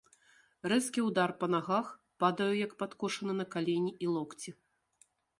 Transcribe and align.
Рэзкі 0.71 1.01
ўдар 1.09 1.33
па 1.41 1.49
нагах, 1.55 1.91
падаю 2.23 2.53
як 2.65 2.73
падкошаны 2.79 3.35
на 3.41 3.45
калені 3.57 3.91
і 4.07 4.09
локці. 4.15 4.55